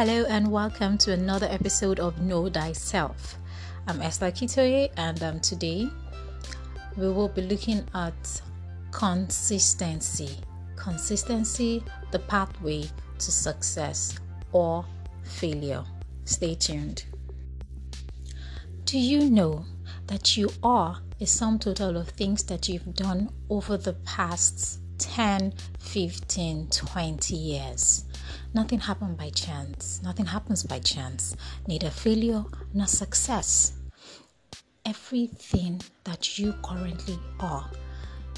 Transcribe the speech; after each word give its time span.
Hello 0.00 0.24
and 0.30 0.50
welcome 0.50 0.96
to 0.96 1.12
another 1.12 1.46
episode 1.50 2.00
of 2.00 2.22
Know 2.22 2.48
Thyself. 2.48 3.36
I'm 3.86 4.00
Esther 4.00 4.30
Kitoye, 4.30 4.90
and 4.96 5.22
um, 5.22 5.40
today 5.40 5.90
we 6.96 7.12
will 7.12 7.28
be 7.28 7.42
looking 7.42 7.84
at 7.94 8.40
consistency. 8.92 10.38
Consistency, 10.74 11.84
the 12.12 12.18
pathway 12.18 12.84
to 13.18 13.30
success 13.30 14.18
or 14.52 14.86
failure. 15.22 15.84
Stay 16.24 16.54
tuned. 16.54 17.04
Do 18.86 18.98
you 18.98 19.28
know 19.28 19.66
that 20.06 20.34
you 20.34 20.48
are 20.62 20.98
a 21.20 21.26
sum 21.26 21.58
total 21.58 21.98
of 21.98 22.08
things 22.08 22.42
that 22.44 22.70
you've 22.70 22.94
done 22.94 23.28
over 23.50 23.76
the 23.76 23.92
past 23.92 24.79
10, 25.00 25.54
15, 25.78 26.68
20 26.68 27.34
years? 27.34 28.04
Nothing 28.54 28.78
happened 28.78 29.16
by 29.16 29.30
chance. 29.30 30.00
Nothing 30.02 30.26
happens 30.26 30.62
by 30.62 30.78
chance. 30.78 31.36
Neither 31.66 31.90
failure 31.90 32.44
nor 32.74 32.86
success. 32.86 33.72
Everything 34.84 35.80
that 36.04 36.38
you 36.38 36.54
currently 36.62 37.18
are 37.40 37.68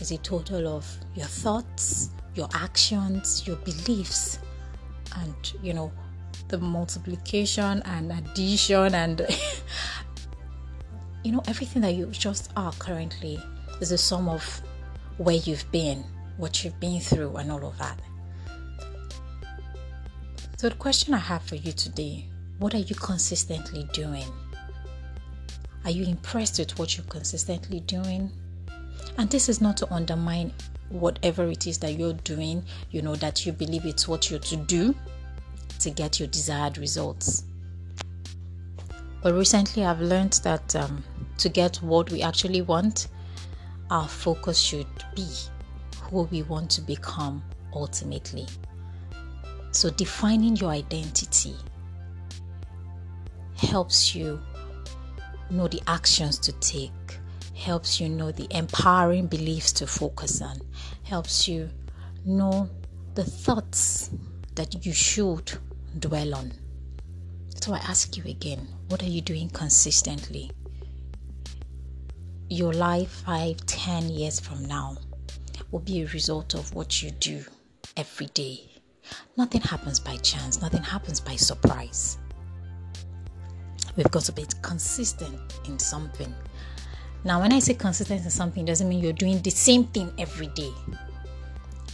is 0.00 0.12
a 0.12 0.18
total 0.18 0.68
of 0.68 0.86
your 1.14 1.26
thoughts, 1.26 2.10
your 2.34 2.48
actions, 2.54 3.46
your 3.46 3.56
beliefs, 3.56 4.38
and 5.16 5.52
you 5.62 5.74
know, 5.74 5.90
the 6.48 6.58
multiplication 6.58 7.82
and 7.84 8.12
addition 8.12 8.94
and 8.94 9.26
you 11.24 11.32
know, 11.32 11.42
everything 11.48 11.82
that 11.82 11.94
you 11.94 12.06
just 12.06 12.50
are 12.56 12.72
currently 12.72 13.38
is 13.80 13.92
a 13.92 13.98
sum 13.98 14.28
of 14.28 14.62
where 15.18 15.36
you've 15.36 15.70
been, 15.70 16.04
what 16.40 16.64
you've 16.64 16.80
been 16.80 17.00
through, 17.00 17.36
and 17.36 17.52
all 17.52 17.64
of 17.64 17.78
that. 17.78 18.00
So, 20.56 20.68
the 20.68 20.74
question 20.74 21.14
I 21.14 21.18
have 21.18 21.42
for 21.42 21.56
you 21.56 21.72
today 21.72 22.26
what 22.58 22.74
are 22.74 22.78
you 22.78 22.94
consistently 22.94 23.88
doing? 23.92 24.26
Are 25.84 25.90
you 25.90 26.04
impressed 26.04 26.58
with 26.58 26.78
what 26.78 26.96
you're 26.96 27.06
consistently 27.06 27.80
doing? 27.80 28.30
And 29.16 29.30
this 29.30 29.48
is 29.48 29.62
not 29.62 29.78
to 29.78 29.92
undermine 29.92 30.52
whatever 30.90 31.48
it 31.48 31.66
is 31.66 31.78
that 31.78 31.92
you're 31.94 32.12
doing, 32.12 32.62
you 32.90 33.00
know, 33.00 33.16
that 33.16 33.46
you 33.46 33.52
believe 33.52 33.86
it's 33.86 34.06
what 34.06 34.30
you're 34.30 34.40
to 34.40 34.56
do 34.56 34.94
to 35.78 35.90
get 35.90 36.18
your 36.18 36.28
desired 36.28 36.76
results. 36.76 37.44
But 39.22 39.34
recently, 39.34 39.84
I've 39.84 40.00
learned 40.00 40.40
that 40.44 40.76
um, 40.76 41.02
to 41.38 41.48
get 41.48 41.76
what 41.76 42.10
we 42.10 42.22
actually 42.22 42.60
want, 42.60 43.08
our 43.90 44.08
focus 44.08 44.58
should 44.58 44.86
be 45.14 45.26
who 46.10 46.22
we 46.24 46.42
want 46.42 46.70
to 46.72 46.80
become 46.80 47.42
ultimately. 47.72 48.46
So, 49.72 49.90
defining 49.90 50.56
your 50.56 50.70
identity 50.70 51.54
helps 53.56 54.14
you 54.14 54.40
know 55.50 55.68
the 55.68 55.80
actions 55.86 56.38
to 56.40 56.52
take, 56.54 57.18
helps 57.54 58.00
you 58.00 58.08
know 58.08 58.32
the 58.32 58.48
empowering 58.50 59.26
beliefs 59.26 59.72
to 59.74 59.86
focus 59.86 60.42
on, 60.42 60.60
helps 61.04 61.46
you 61.46 61.70
know 62.24 62.68
the 63.14 63.24
thoughts 63.24 64.10
that 64.56 64.84
you 64.84 64.92
should 64.92 65.52
dwell 65.98 66.34
on. 66.34 66.52
So, 67.60 67.72
I 67.72 67.78
ask 67.78 68.16
you 68.16 68.24
again 68.24 68.66
what 68.88 69.02
are 69.02 69.06
you 69.08 69.20
doing 69.20 69.48
consistently? 69.50 70.50
Your 72.48 72.72
life 72.72 73.22
five, 73.24 73.64
ten 73.66 74.08
years 74.08 74.40
from 74.40 74.64
now 74.64 74.96
will 75.70 75.80
be 75.80 76.02
a 76.02 76.06
result 76.08 76.54
of 76.54 76.74
what 76.74 77.02
you 77.02 77.10
do 77.10 77.44
every 77.96 78.26
day 78.26 78.70
Nothing 79.36 79.60
happens 79.62 79.98
by 79.98 80.16
chance, 80.18 80.60
nothing 80.60 80.82
happens 80.82 81.20
by 81.20 81.36
surprise. 81.36 82.18
We've 83.96 84.10
got 84.10 84.24
to 84.24 84.32
be 84.32 84.46
consistent 84.62 85.38
in 85.66 85.78
something. 85.78 86.34
Now, 87.24 87.40
when 87.40 87.52
I 87.52 87.58
say 87.58 87.74
consistent 87.74 88.24
in 88.24 88.30
something, 88.30 88.64
doesn't 88.64 88.88
mean 88.88 89.00
you're 89.00 89.12
doing 89.12 89.42
the 89.42 89.50
same 89.50 89.84
thing 89.84 90.12
every 90.18 90.46
day. 90.48 90.72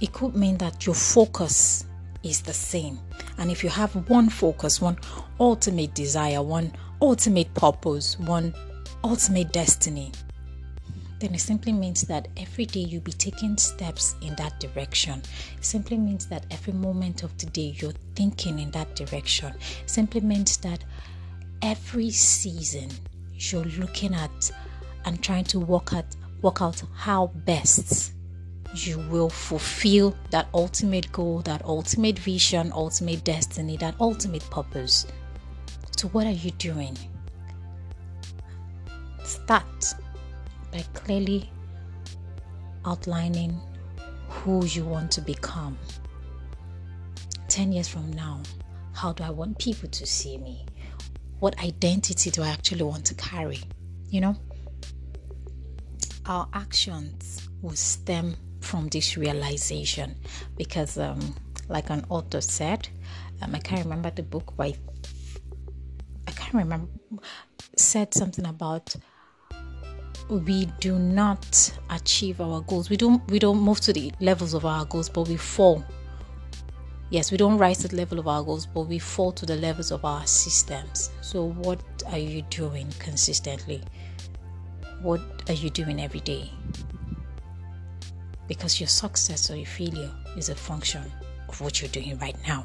It 0.00 0.12
could 0.12 0.34
mean 0.34 0.58
that 0.58 0.86
your 0.86 0.94
focus 0.94 1.86
is 2.22 2.42
the 2.42 2.52
same. 2.52 2.98
And 3.38 3.50
if 3.50 3.62
you 3.62 3.70
have 3.70 3.94
one 4.08 4.28
focus, 4.28 4.80
one 4.80 4.98
ultimate 5.38 5.94
desire, 5.94 6.42
one 6.42 6.72
ultimate 7.00 7.52
purpose, 7.54 8.18
one 8.18 8.54
ultimate 9.02 9.52
destiny, 9.52 10.12
then 11.24 11.34
it 11.34 11.40
simply 11.40 11.72
means 11.72 12.02
that 12.02 12.28
every 12.36 12.66
day 12.66 12.80
you'll 12.80 13.00
be 13.00 13.10
taking 13.10 13.56
steps 13.56 14.14
in 14.20 14.34
that 14.34 14.60
direction. 14.60 15.22
It 15.56 15.64
simply 15.64 15.96
means 15.96 16.26
that 16.26 16.44
every 16.50 16.74
moment 16.74 17.22
of 17.22 17.34
the 17.38 17.46
day 17.46 17.74
you're 17.78 17.94
thinking 18.14 18.58
in 18.58 18.70
that 18.72 18.94
direction. 18.94 19.54
It 19.82 19.88
simply 19.88 20.20
means 20.20 20.58
that 20.58 20.84
every 21.62 22.10
season 22.10 22.90
you're 23.32 23.64
looking 23.64 24.14
at 24.14 24.50
and 25.06 25.22
trying 25.22 25.44
to 25.44 25.60
work 25.60 25.94
at 25.94 26.04
work 26.42 26.60
out 26.60 26.82
how 26.94 27.28
best 27.46 28.12
you 28.74 28.98
will 29.08 29.30
fulfill 29.30 30.14
that 30.28 30.46
ultimate 30.52 31.10
goal, 31.10 31.38
that 31.40 31.64
ultimate 31.64 32.18
vision, 32.18 32.70
ultimate 32.74 33.24
destiny, 33.24 33.78
that 33.78 33.94
ultimate 33.98 34.44
purpose. 34.50 35.06
So 35.96 36.08
what 36.08 36.26
are 36.26 36.32
you 36.32 36.50
doing? 36.50 36.98
Start 39.24 39.94
by 40.74 40.82
clearly 40.92 41.48
outlining 42.84 43.60
who 44.28 44.66
you 44.66 44.84
want 44.84 45.08
to 45.12 45.20
become. 45.20 45.78
10 47.46 47.70
years 47.70 47.86
from 47.86 48.10
now, 48.12 48.42
how 48.92 49.12
do 49.12 49.22
I 49.22 49.30
want 49.30 49.56
people 49.60 49.88
to 49.88 50.04
see 50.04 50.36
me? 50.36 50.66
What 51.38 51.56
identity 51.62 52.28
do 52.32 52.42
I 52.42 52.48
actually 52.48 52.82
want 52.82 53.04
to 53.06 53.14
carry? 53.14 53.60
You 54.08 54.22
know, 54.22 54.36
our 56.26 56.48
actions 56.52 57.48
will 57.62 57.76
stem 57.76 58.34
from 58.60 58.88
this 58.88 59.16
realization 59.16 60.16
because, 60.56 60.98
um, 60.98 61.36
like 61.68 61.90
an 61.90 62.04
author 62.08 62.40
said, 62.40 62.88
um, 63.42 63.54
I 63.54 63.60
can't 63.60 63.84
remember 63.84 64.10
the 64.10 64.24
book, 64.24 64.54
but 64.56 64.76
I 66.26 66.32
can't 66.32 66.54
remember, 66.54 66.88
said 67.76 68.12
something 68.12 68.46
about 68.46 68.96
we 70.28 70.66
do 70.80 70.98
not 70.98 71.72
achieve 71.90 72.40
our 72.40 72.60
goals. 72.62 72.90
We 72.90 72.96
don't 72.96 73.26
we 73.30 73.38
don't 73.38 73.60
move 73.60 73.80
to 73.82 73.92
the 73.92 74.12
levels 74.20 74.54
of 74.54 74.64
our 74.64 74.84
goals 74.84 75.08
but 75.08 75.28
we 75.28 75.36
fall. 75.36 75.84
Yes 77.10 77.30
we 77.30 77.36
don't 77.36 77.58
rise 77.58 77.78
to 77.78 77.88
the 77.88 77.96
level 77.96 78.18
of 78.18 78.26
our 78.26 78.42
goals 78.42 78.66
but 78.66 78.82
we 78.82 78.98
fall 78.98 79.32
to 79.32 79.46
the 79.46 79.56
levels 79.56 79.92
of 79.92 80.04
our 80.04 80.26
systems. 80.26 81.10
So 81.20 81.50
what 81.50 81.80
are 82.06 82.18
you 82.18 82.42
doing 82.42 82.88
consistently? 82.98 83.82
What 85.02 85.20
are 85.48 85.54
you 85.54 85.70
doing 85.70 86.00
every 86.00 86.20
day? 86.20 86.50
Because 88.48 88.80
your 88.80 88.88
success 88.88 89.50
or 89.50 89.56
your 89.56 89.66
failure 89.66 90.10
is 90.36 90.48
a 90.48 90.54
function 90.54 91.02
of 91.48 91.60
what 91.60 91.80
you're 91.80 91.90
doing 91.90 92.18
right 92.18 92.36
now 92.46 92.64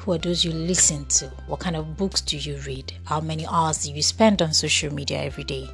who 0.00 0.12
are 0.12 0.18
those 0.18 0.42
you 0.46 0.50
listen 0.50 1.04
to? 1.04 1.26
What 1.46 1.60
kind 1.60 1.76
of 1.76 1.98
books 1.98 2.22
do 2.22 2.38
you 2.38 2.56
read? 2.66 2.90
How 3.04 3.20
many 3.20 3.46
hours 3.46 3.84
do 3.84 3.92
you 3.92 4.00
spend 4.00 4.40
on 4.40 4.54
social 4.54 4.92
media 4.94 5.22
every 5.22 5.44
day? 5.44 5.68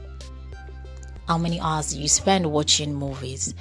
How 1.29 1.39
many 1.39 1.61
hours 1.61 1.93
do 1.93 2.01
you 2.01 2.09
spend 2.09 2.45
watching 2.45 2.93
movies? 2.93 3.55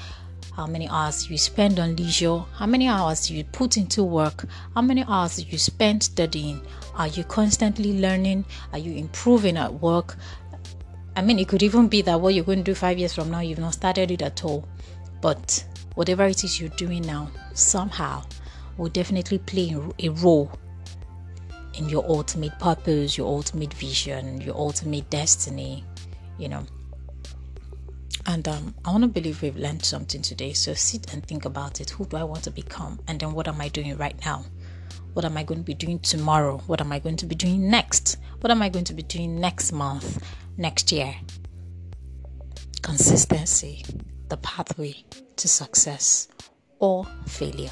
How 0.55 0.65
many 0.65 0.89
hours 0.89 1.25
do 1.25 1.33
you 1.33 1.37
spend 1.37 1.79
on 1.79 1.95
leisure? 1.95 2.39
How 2.53 2.65
many 2.65 2.87
hours 2.87 3.27
do 3.27 3.35
you 3.35 3.43
put 3.43 3.77
into 3.77 4.03
work? 4.03 4.45
How 4.73 4.81
many 4.81 5.03
hours 5.07 5.35
do 5.35 5.43
you 5.43 5.59
spend 5.59 6.01
studying? 6.01 6.59
Are 6.95 7.09
you 7.09 7.23
constantly 7.25 7.99
learning? 7.99 8.45
Are 8.73 8.79
you 8.79 8.93
improving 8.97 9.57
at 9.57 9.71
work? 9.71 10.17
I 11.15 11.21
mean, 11.21 11.37
it 11.37 11.47
could 11.47 11.61
even 11.61 11.89
be 11.89 12.01
that 12.01 12.19
what 12.19 12.33
you're 12.33 12.43
going 12.43 12.63
to 12.63 12.63
do 12.63 12.73
five 12.73 12.97
years 12.97 13.13
from 13.13 13.29
now, 13.29 13.41
you've 13.41 13.59
not 13.59 13.75
started 13.75 14.09
it 14.09 14.23
at 14.23 14.43
all. 14.43 14.67
But 15.21 15.63
whatever 15.93 16.25
it 16.25 16.43
is 16.43 16.59
you're 16.59 16.69
doing 16.69 17.03
now, 17.03 17.29
somehow 17.53 18.23
will 18.77 18.89
definitely 18.89 19.39
play 19.39 19.75
a 19.99 20.09
role 20.09 20.51
in 21.77 21.89
your 21.89 22.05
ultimate 22.07 22.57
purpose, 22.59 23.17
your 23.17 23.27
ultimate 23.27 23.73
vision, 23.73 24.41
your 24.41 24.55
ultimate 24.55 25.09
destiny, 25.09 25.83
you 26.37 26.47
know. 26.47 26.65
And 28.27 28.47
um, 28.47 28.73
I 28.83 28.91
want 28.91 29.03
to 29.03 29.07
believe 29.07 29.41
we've 29.41 29.55
learned 29.55 29.85
something 29.85 30.21
today. 30.21 30.53
So 30.53 30.73
sit 30.73 31.13
and 31.13 31.25
think 31.25 31.45
about 31.45 31.79
it. 31.79 31.91
Who 31.91 32.05
do 32.05 32.17
I 32.17 32.23
want 32.23 32.43
to 32.43 32.51
become? 32.51 32.99
And 33.07 33.19
then 33.19 33.33
what 33.33 33.47
am 33.47 33.61
I 33.61 33.67
doing 33.67 33.95
right 33.97 34.19
now? 34.25 34.45
What 35.13 35.25
am 35.25 35.37
I 35.37 35.43
going 35.43 35.59
to 35.59 35.63
be 35.65 35.73
doing 35.73 35.99
tomorrow? 35.99 36.57
What 36.65 36.81
am 36.81 36.91
I 36.91 36.99
going 36.99 37.17
to 37.17 37.25
be 37.25 37.35
doing 37.35 37.69
next? 37.69 38.17
What 38.41 38.51
am 38.51 38.61
I 38.61 38.69
going 38.69 38.85
to 38.85 38.93
be 38.93 39.03
doing 39.03 39.39
next 39.39 39.71
month, 39.71 40.23
next 40.57 40.91
year? 40.91 41.15
Consistency, 42.81 43.85
the 44.29 44.37
pathway 44.37 44.95
to 45.37 45.47
success 45.47 46.27
or 46.79 47.05
failure. 47.27 47.71